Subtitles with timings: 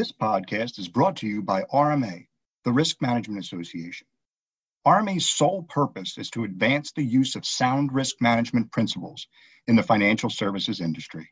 [0.00, 2.26] This podcast is brought to you by RMA,
[2.64, 4.06] the Risk Management Association.
[4.86, 9.26] RMA's sole purpose is to advance the use of sound risk management principles
[9.66, 11.28] in the financial services industry.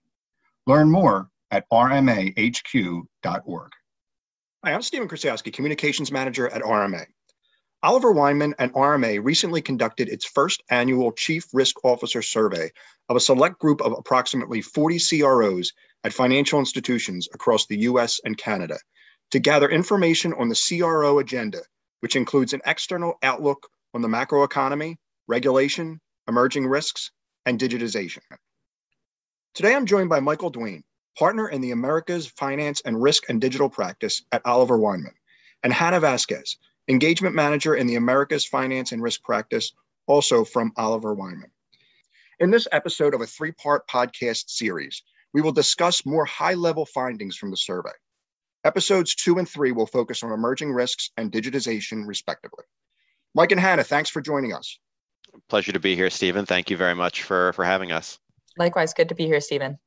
[0.66, 3.72] Learn more at rmahq.org.
[4.62, 7.06] Hi, I'm Stephen Krasowski, Communications Manager at RMA.
[7.82, 12.70] Oliver Wyman and RMA recently conducted its first annual Chief Risk Officer Survey
[13.08, 15.72] of a select group of approximately 40 CROs
[16.04, 18.78] at financial institutions across the US and Canada
[19.30, 21.60] to gather information on the CRO agenda,
[22.00, 24.96] which includes an external outlook on the macroeconomy,
[25.26, 27.10] regulation, emerging risks,
[27.46, 28.20] and digitization.
[29.54, 30.84] Today, I'm joined by Michael Duane,
[31.18, 35.14] partner in the Americas Finance and Risk and Digital Practice at Oliver Wyman,
[35.62, 39.72] and Hannah Vazquez, engagement manager in the Americas Finance and Risk Practice,
[40.06, 41.50] also from Oliver Wyman.
[42.38, 45.02] In this episode of a three part podcast series,
[45.38, 47.92] we will discuss more high level findings from the survey.
[48.64, 52.64] Episodes two and three will focus on emerging risks and digitization, respectively.
[53.36, 54.80] Mike and Hannah, thanks for joining us.
[55.48, 56.44] Pleasure to be here, Stephen.
[56.44, 58.18] Thank you very much for, for having us.
[58.56, 59.78] Likewise, good to be here, Stephen.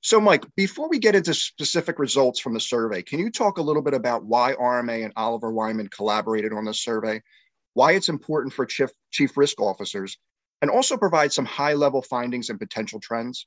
[0.00, 3.62] So, Mike, before we get into specific results from the survey, can you talk a
[3.62, 7.22] little bit about why RMA and Oliver Wyman collaborated on this survey,
[7.74, 10.18] why it's important for chief, chief risk officers,
[10.62, 13.46] and also provide some high level findings and potential trends?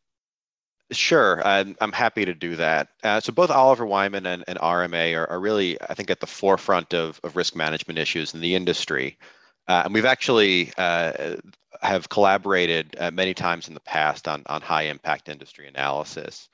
[0.94, 2.90] Sure, I'm, I'm happy to do that.
[3.04, 6.28] Uh, so both Oliver Wyman and, and RMA are, are, really, I think, at the
[6.28, 9.18] forefront of, of risk management issues in the industry.
[9.68, 11.38] Uh, and we've actually uh,
[11.82, 16.50] have collaborated uh, many times in the past on, on high impact industry analysis.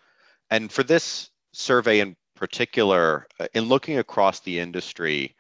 [0.50, 5.36] And for this survey in particular, uh, in looking across the industry,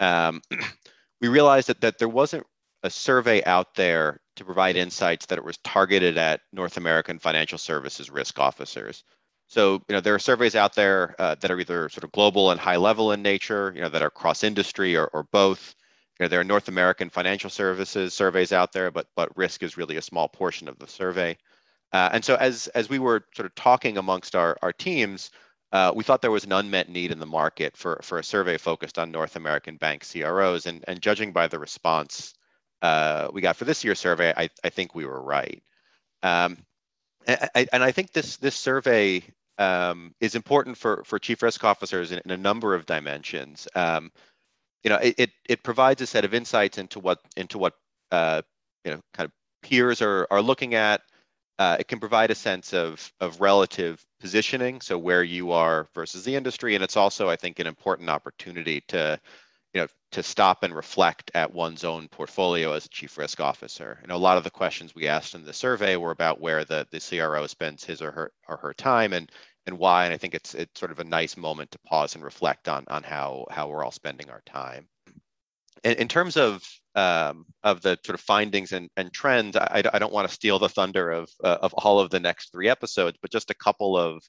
[0.00, 0.42] um,
[1.20, 2.46] we realized that, that there wasn't
[2.82, 7.58] a survey out there to provide insights that it was targeted at North American financial
[7.58, 9.04] services risk officers.
[9.48, 12.50] So, you know, there are surveys out there uh, that are either sort of global
[12.50, 15.74] and high level in nature, you know, that are cross industry or, or both.
[16.18, 19.76] You know, there are North American financial services surveys out there, but but risk is
[19.76, 21.38] really a small portion of the survey.
[21.92, 25.30] Uh, and so, as as we were sort of talking amongst our our teams,
[25.72, 28.58] uh, we thought there was an unmet need in the market for for a survey
[28.58, 30.66] focused on North American bank CROs.
[30.66, 32.34] And and judging by the response
[32.82, 35.62] uh, we got for this year's survey, I, I think we were right.
[36.22, 36.58] Um,
[37.26, 39.22] and, I, and I think this this survey
[39.58, 43.68] um, is important for for chief risk officers in, in a number of dimensions.
[43.74, 44.10] Um,
[44.84, 47.74] you know, it, it, it provides a set of insights into what into what
[48.12, 48.42] uh,
[48.84, 51.02] you know kind of peers are are looking at.
[51.58, 56.24] Uh, it can provide a sense of of relative positioning, so where you are versus
[56.24, 59.18] the industry, and it's also, I think, an important opportunity to
[59.74, 63.98] you know, to stop and reflect at one's own portfolio as a chief risk officer.
[64.00, 66.64] You know, a lot of the questions we asked in the survey were about where
[66.64, 69.30] the, the CRO spends his or her or her time and
[69.66, 70.06] and why.
[70.06, 72.84] And I think it's it's sort of a nice moment to pause and reflect on
[72.88, 74.88] on how how we're all spending our time.
[75.84, 79.98] In, in terms of um, of the sort of findings and, and trends, I, I
[79.98, 83.18] don't want to steal the thunder of uh, of all of the next three episodes,
[83.20, 84.22] but just a couple of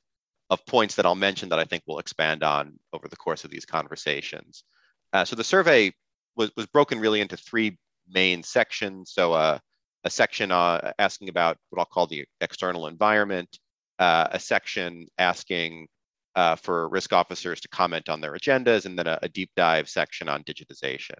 [0.50, 3.52] of points that I'll mention that I think we'll expand on over the course of
[3.52, 4.64] these conversations.
[5.14, 5.92] Uh, so the survey
[6.36, 7.78] was, was broken really into three
[8.08, 9.12] main sections.
[9.14, 9.60] So uh,
[10.04, 13.58] a section uh, asking about what I'll call the external environment,
[14.00, 15.88] uh, a section asking
[16.36, 19.90] uh, for risk officers to comment on their agendas, and then a, a deep dive
[19.90, 21.16] section on digitization.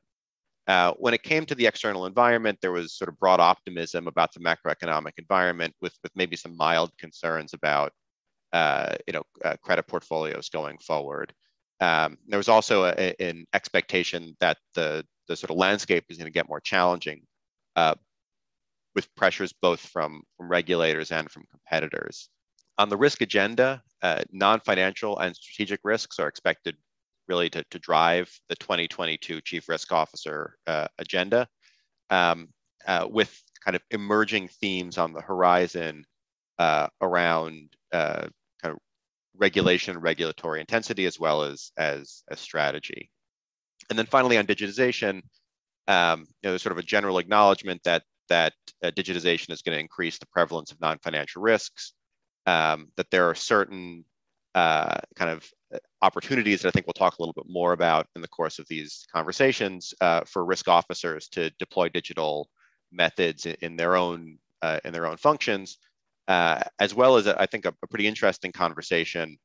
[0.68, 4.32] Uh, when it came to the external environment, there was sort of broad optimism about
[4.34, 7.92] the macroeconomic environment with, with maybe some mild concerns about
[8.54, 9.24] you know,
[9.62, 11.34] credit portfolios going forward.
[11.82, 16.26] Um, there was also a, an expectation that the, the sort of landscape is going
[16.26, 17.22] to get more challenging
[17.76, 17.96] uh,
[18.96, 22.30] with pressures both from, from regulators and from competitors.
[22.78, 26.76] On the risk agenda, uh, non-financial and strategic risks are expected
[27.28, 31.48] really to, to drive the 2022 Chief Risk Officer uh, agenda
[32.10, 32.50] um,
[32.88, 36.06] uh, with kind of emerging themes on the horizon
[36.58, 38.28] uh, around uh,
[39.40, 43.10] regulation regulatory intensity as well as, as, a strategy.
[43.90, 45.22] And then finally on digitization,
[45.88, 48.54] um, you know, there's sort of a general acknowledgement that, that
[48.84, 51.94] uh, digitization is going to increase the prevalence of non-financial risks,
[52.46, 54.06] um, that there are certain
[54.56, 58.08] uh, kind of uh, opportunities that I think we'll talk a little bit more about
[58.16, 62.50] in the course of these conversations uh, for risk officers to deploy digital
[62.92, 65.78] methods in, in their own uh, in their own functions,
[66.30, 69.38] uh, as well as I think a, a pretty interesting conversation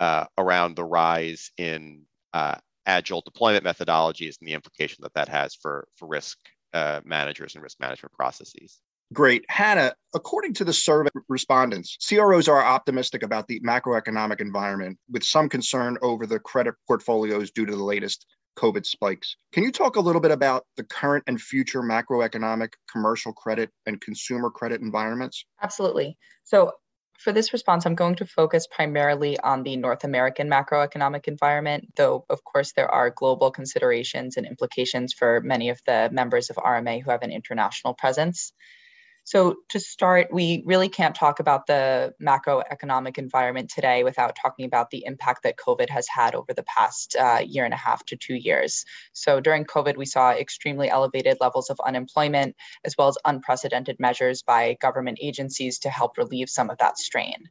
[0.00, 2.02] uh, around the rise in
[2.32, 2.54] uh,
[2.86, 6.38] agile deployment methodologies and the implication that that has for, for risk
[6.72, 8.78] uh, managers and risk management processes.
[9.12, 9.44] Great.
[9.48, 15.48] Hannah, according to the survey respondents, CROs are optimistic about the macroeconomic environment with some
[15.48, 18.26] concern over the credit portfolios due to the latest
[18.58, 19.36] COVID spikes.
[19.52, 24.00] Can you talk a little bit about the current and future macroeconomic, commercial credit, and
[24.00, 25.44] consumer credit environments?
[25.62, 26.18] Absolutely.
[26.44, 26.72] So,
[27.18, 32.24] for this response, I'm going to focus primarily on the North American macroeconomic environment, though,
[32.30, 37.02] of course, there are global considerations and implications for many of the members of RMA
[37.02, 38.52] who have an international presence.
[39.28, 44.88] So, to start, we really can't talk about the macroeconomic environment today without talking about
[44.88, 48.16] the impact that COVID has had over the past uh, year and a half to
[48.16, 48.86] two years.
[49.12, 54.42] So, during COVID, we saw extremely elevated levels of unemployment, as well as unprecedented measures
[54.42, 57.50] by government agencies to help relieve some of that strain.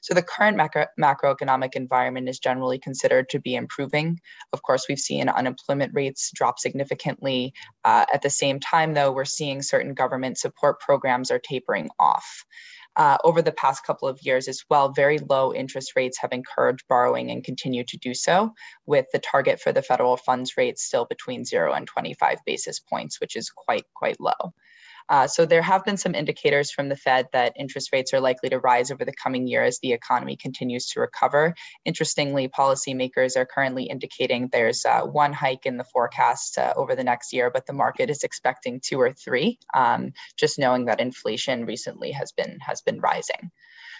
[0.00, 4.20] So the current macro, macroeconomic environment is generally considered to be improving.
[4.52, 7.52] Of course, we've seen unemployment rates drop significantly.
[7.84, 12.44] Uh, at the same time, though, we're seeing certain government support programs are tapering off.
[12.96, 16.82] Uh, over the past couple of years as well, very low interest rates have encouraged
[16.88, 18.52] borrowing and continue to do so,
[18.86, 23.20] with the target for the federal funds rate still between 0 and 25 basis points,
[23.20, 24.52] which is quite, quite low.
[25.08, 28.48] Uh, so there have been some indicators from the Fed that interest rates are likely
[28.50, 31.54] to rise over the coming year as the economy continues to recover.
[31.84, 37.04] Interestingly, policymakers are currently indicating there's uh, one hike in the forecast uh, over the
[37.04, 39.58] next year, but the market is expecting two or three.
[39.74, 43.50] Um, just knowing that inflation recently has been has been rising.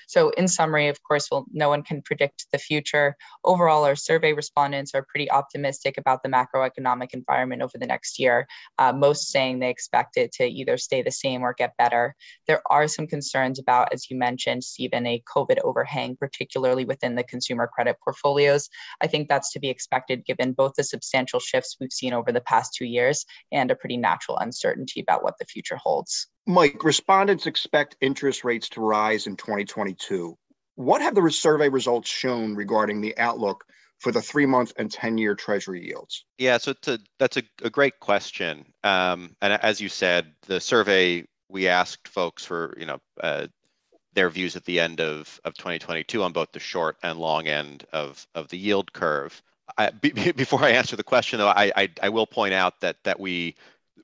[0.08, 3.14] So, in summary, of course, well, no one can predict the future.
[3.44, 8.48] Overall, our survey respondents are pretty optimistic about the macroeconomic environment over the next year,
[8.78, 12.16] uh, most saying they expect it to either stay the same or get better.
[12.46, 17.24] There are some concerns about, as you mentioned, Stephen, a COVID overhang, particularly within the
[17.24, 18.70] consumer credit portfolios.
[19.02, 22.40] I think that's to be expected given both the substantial shifts we've seen over the
[22.40, 26.28] past two years and a pretty natural uncertainty about what the future holds.
[26.48, 30.34] Mike, respondents expect interest rates to rise in 2022.
[30.76, 33.66] What have the survey results shown regarding the outlook
[33.98, 36.24] for the three month and 10 year Treasury yields?
[36.38, 38.64] Yeah, so a, that's a, a, great question.
[38.82, 43.48] Um, and as you said, the survey, we asked folks for, you know, uh,
[44.14, 47.84] their views at the end of, of 2022 on both the short and long end
[47.92, 49.42] of, of the yield curve.
[50.34, 53.54] Before I answer the question, though, I, I, I will point out that that we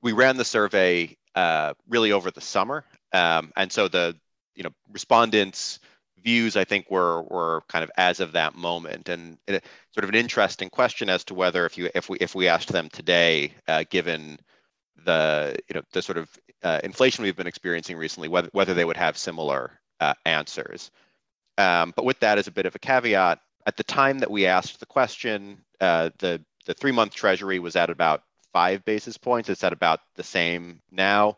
[0.03, 2.85] we ran the survey uh, really over the summer.
[3.13, 4.15] Um, and so the
[4.55, 5.79] you know respondents'
[6.23, 10.09] views, I think, were were kind of as of that moment, and it, sort of
[10.09, 13.53] an interesting question as to whether if you if we if we asked them today,
[13.67, 14.39] uh, given
[15.05, 16.29] the you know the sort of
[16.63, 20.91] uh, inflation we've been experiencing recently, whether whether they would have similar uh, answers.
[21.57, 24.45] Um, but with that as a bit of a caveat, at the time that we
[24.45, 28.23] asked the question, uh, the the three month Treasury was at about
[28.55, 29.49] five basis points.
[29.49, 31.37] It's at about the same now.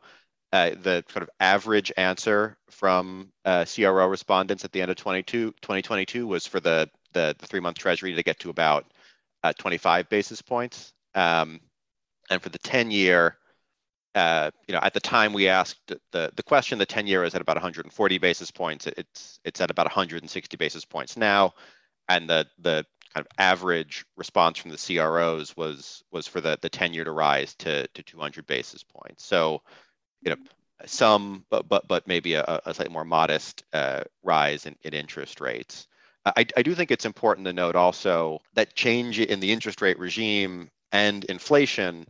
[0.53, 5.51] Uh, the sort of average answer from uh, CRO respondents at the end of 22,
[5.63, 8.85] 2022 was for the, the, the three month treasury to get to about
[9.43, 10.93] uh, 25 basis points.
[11.15, 11.59] Um,
[12.29, 13.35] and for the 10 year,
[14.13, 17.33] uh, you know, at the time we asked the, the question, the 10 year is
[17.33, 18.85] at about 140 basis points.
[18.85, 21.55] It's, it's at about 160 basis points now.
[22.09, 26.69] And the, the kind of average response from the CROs was was for the the
[26.69, 29.25] 10 year to rise to to 200 basis points.
[29.25, 29.61] So,
[30.21, 30.37] you know,
[30.85, 35.41] some but but but maybe a, a slightly more modest uh, rise in, in interest
[35.41, 35.87] rates.
[36.25, 39.99] I, I do think it's important to note also that change in the interest rate
[39.99, 42.05] regime and inflation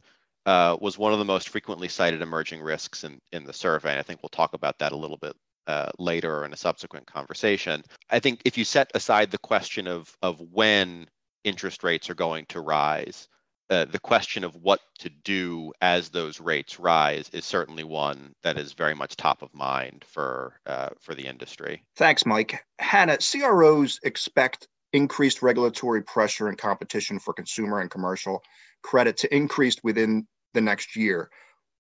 [0.45, 3.91] uh, was one of the most frequently cited emerging risks in, in the survey.
[3.91, 5.35] And I think we'll talk about that a little bit
[5.67, 7.83] uh, later or in a subsequent conversation.
[8.09, 11.07] I think if you set aside the question of of when
[11.43, 13.27] interest rates are going to rise,
[13.69, 18.57] uh, the question of what to do as those rates rise is certainly one that
[18.57, 21.83] is very much top of mind for uh, for the industry.
[21.95, 22.63] Thanks, Mike.
[22.79, 28.41] Hannah, CROs expect increased regulatory pressure and competition for consumer and commercial
[28.83, 31.29] credit to increase within the next year.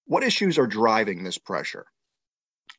[0.05, 1.85] What issues are driving this pressure?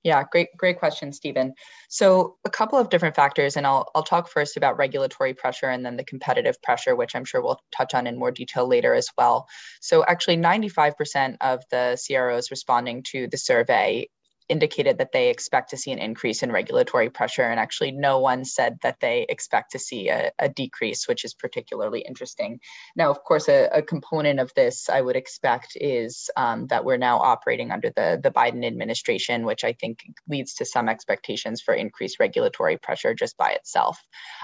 [0.05, 1.55] Yeah, great, great question, Stephen.
[1.89, 5.85] So a couple of different factors, and I'll I'll talk first about regulatory pressure and
[5.85, 9.09] then the competitive pressure, which I'm sure we'll touch on in more detail later as
[9.19, 9.49] well.
[9.81, 14.09] So actually, 95% of the CROs responding to the survey
[14.49, 17.43] indicated that they expect to see an increase in regulatory pressure.
[17.43, 21.35] And actually, no one said that they expect to see a, a decrease, which is
[21.35, 22.61] particularly interesting.
[22.97, 26.97] Now, of course, a, a component of this I would expect is um, that we're
[26.97, 31.75] now operating under the, the Biden administration, which I think leads to some expectations for
[31.75, 33.99] increased regulatory pressure just by itself.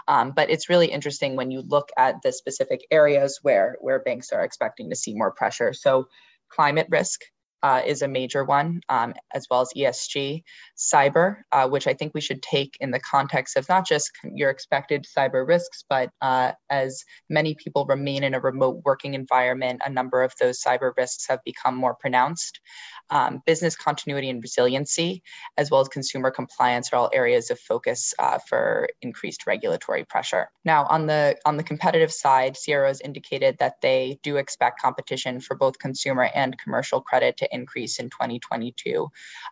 [0.09, 4.33] Um, but it's really interesting when you look at the specific areas where, where banks
[4.33, 5.73] are expecting to see more pressure.
[5.73, 6.09] So,
[6.51, 7.21] climate risk
[7.65, 10.43] uh, is a major one, um, as well as ESG,
[10.77, 14.51] cyber, uh, which I think we should take in the context of not just your
[14.51, 19.89] expected cyber risks, but uh, as many people remain in a remote working environment, a
[19.89, 22.61] number of those cyber risks have become more pronounced.
[23.09, 25.23] Um, business continuity and resiliency,
[25.57, 30.51] as well as consumer compliance, are all areas of focus uh, for increased regulatory pressure.
[30.65, 35.55] Now, on the on the competitive side, CROs indicated that they do expect competition for
[35.55, 39.09] both consumer and commercial credit to increase in 2022.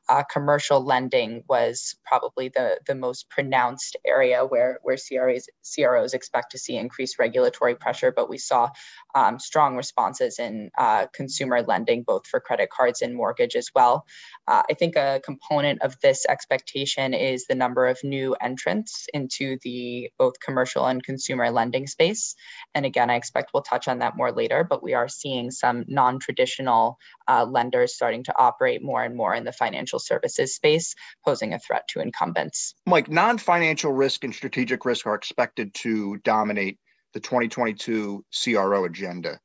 [0.09, 6.51] Uh, commercial lending was probably the, the most pronounced area where, where CROs, CROs expect
[6.51, 8.69] to see increased regulatory pressure, but we saw
[9.15, 14.05] um, strong responses in uh, consumer lending, both for credit cards and mortgage as well.
[14.49, 19.59] Uh, I think a component of this expectation is the number of new entrants into
[19.63, 22.35] the both commercial and consumer lending space.
[22.75, 25.85] And again, I expect we'll touch on that more later, but we are seeing some
[25.87, 30.95] non traditional uh, lenders starting to operate more and more in the financial services space,
[31.25, 32.75] posing a threat to incumbents.
[32.87, 36.79] Mike, non financial risk and strategic risk are expected to dominate
[37.13, 39.39] the 2022 CRO agenda.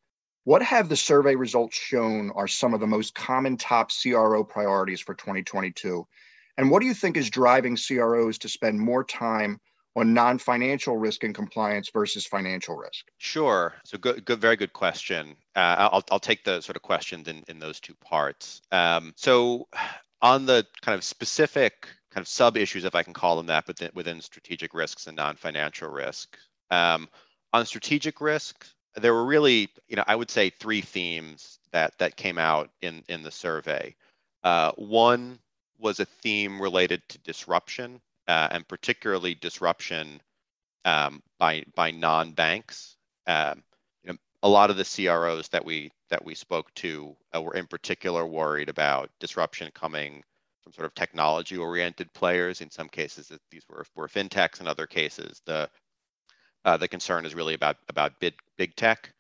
[0.46, 5.02] What have the survey results shown are some of the most common top CRO priorities
[5.02, 6.08] for 2022?
[6.58, 9.60] And what do you think is driving CROs to spend more time
[9.98, 13.08] on non-financial risk and compliance versus financial risk?
[13.18, 13.74] Sure.
[13.84, 15.36] So good, good, very good question.
[15.56, 18.62] Uh, I'll, I'll take the sort of questions in, in those two parts.
[18.72, 19.68] Um, so
[20.22, 23.68] on the kind of specific kind of sub issues, if I can call them that,
[23.68, 26.38] within, within strategic risks and non-financial risk.
[26.70, 27.10] Um,
[27.54, 32.16] on strategic risk, there were really, you know, I would say three themes that that
[32.16, 33.96] came out in in the survey.
[34.44, 35.40] Uh, one
[35.80, 40.22] was a theme related to disruption, uh, and particularly disruption
[40.86, 42.96] um, by by non-banks.
[43.26, 43.64] Um,
[44.04, 47.56] you know, a lot of the CROs that we that we spoke to uh, were
[47.56, 50.24] in particular worried about disruption coming
[50.64, 52.62] from sort of technology-oriented players.
[52.62, 54.62] In some cases, these were were fintechs.
[54.62, 55.70] In other cases, the
[56.66, 59.12] uh, the concern is really about about big big tech.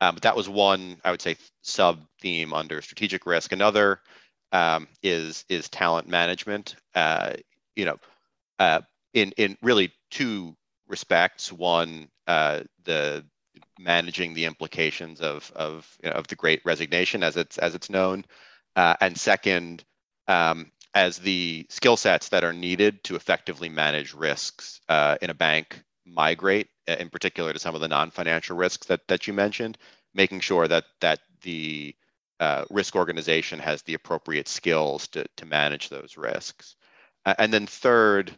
[0.00, 3.52] Um, but that was one, I would say, sub theme under strategic risk.
[3.52, 4.00] Another
[4.52, 6.76] um, is is talent management.
[6.94, 7.34] Uh,
[7.76, 7.96] you know,
[8.58, 8.80] uh,
[9.12, 10.56] in in really two
[10.88, 11.52] respects.
[11.52, 13.24] One, uh, the
[13.78, 17.90] managing the implications of of you know, of the Great Resignation, as it's as it's
[17.90, 18.24] known,
[18.76, 19.84] uh, and second,
[20.28, 25.34] um, as the skill sets that are needed to effectively manage risks uh, in a
[25.34, 29.78] bank migrate in particular to some of the non-financial risks that that you mentioned,
[30.14, 31.94] making sure that that the
[32.40, 36.76] uh, risk organization has the appropriate skills to to manage those risks.
[37.24, 38.36] Uh, and then third,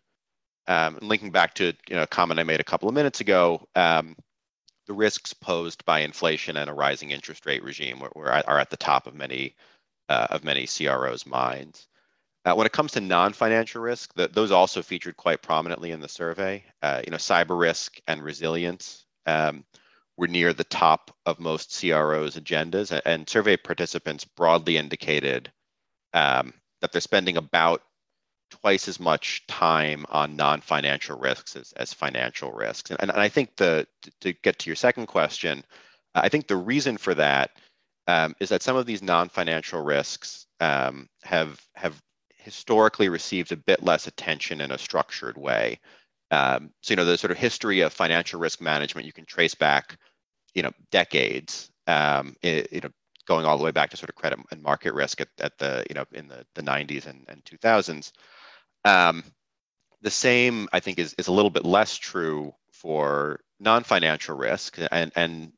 [0.68, 3.66] um, linking back to you know, a comment I made a couple of minutes ago,
[3.74, 4.16] um,
[4.86, 8.70] the risks posed by inflation and a rising interest rate regime were, were are at
[8.70, 9.54] the top of many
[10.08, 11.88] uh, of many CROs' minds.
[12.44, 16.08] Uh, when it comes to non-financial risk, the, those also featured quite prominently in the
[16.08, 16.64] survey.
[16.80, 19.64] Uh, you know, cyber risk and resilience um,
[20.16, 25.50] were near the top of most CROs' agendas, and survey participants broadly indicated
[26.14, 27.82] um, that they're spending about
[28.50, 32.90] twice as much time on non-financial risks as, as financial risks.
[32.90, 33.86] And, and I think the
[34.20, 35.64] to get to your second question,
[36.14, 37.50] I think the reason for that
[38.06, 42.00] um, is that some of these non-financial risks um, have have
[42.36, 45.80] historically received a bit less attention in a structured way.
[46.30, 49.54] Um, so, you know, the sort of history of financial risk management, you can trace
[49.54, 49.96] back,
[50.54, 52.90] you know, decades, um, it, you know,
[53.26, 55.84] going all the way back to sort of credit and market risk at, at the,
[55.88, 58.12] you know, in the, the 90s and, and 2000s.
[58.84, 59.24] Um,
[60.02, 64.78] the same, I think, is, is a little bit less true for non-financial risk.
[64.90, 65.52] And, and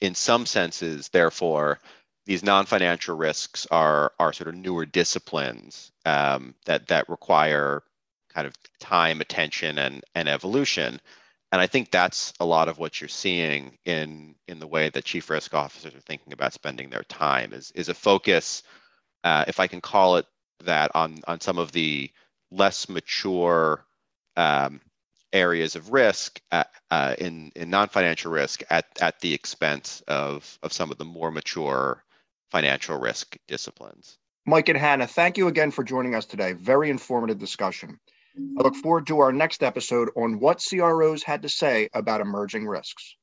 [0.00, 1.80] in some senses, therefore,
[2.26, 7.82] these non-financial risks are are sort of newer disciplines um, that that require
[8.32, 11.00] kind of time, attention, and and evolution.
[11.52, 15.04] And I think that's a lot of what you're seeing in in the way that
[15.04, 18.62] chief risk officers are thinking about spending their time is is a focus,
[19.24, 20.26] uh, if I can call it
[20.64, 22.10] that, on on some of the
[22.52, 23.84] less mature
[24.36, 24.80] um,
[25.32, 30.72] areas of risk uh, uh, in in non-financial risk at at the expense of of
[30.72, 32.04] some of the more mature
[32.50, 34.18] financial risk disciplines.
[34.46, 36.52] Mike and Hannah, thank you again for joining us today.
[36.52, 38.00] Very informative discussion.
[38.36, 42.66] I look forward to our next episode on what CROs had to say about emerging
[42.66, 43.16] risks.